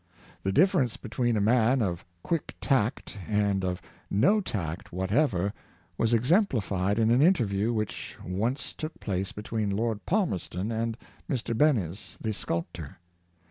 The 0.41 0.51
difference 0.51 0.97
between 0.97 1.37
a 1.37 1.41
man 1.41 1.83
of 1.83 2.03
quick 2.23 2.55
tact 2.59 3.19
and 3.27 3.63
of 3.63 3.83
no 4.09 4.41
tact 4.41 4.91
whatever 4.91 5.53
was 5.95 6.11
exemplified 6.11 6.97
in 6.97 7.11
an 7.11 7.21
interview 7.21 7.71
which 7.71 8.17
once 8.25 8.73
took 8.73 8.99
place 8.99 9.31
between 9.31 9.69
Lord 9.69 10.03
Palmerston 10.07 10.71
and 10.71 10.97
Mr. 11.29 11.49
582 11.53 11.53
Superficiality 11.53 11.53
of 11.53 11.59
Manner, 11.59 11.83
Behnes, 11.93 12.17
the 12.19 12.33
sculptor. 12.33 12.97